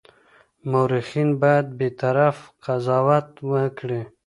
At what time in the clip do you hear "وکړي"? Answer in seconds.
3.51-4.01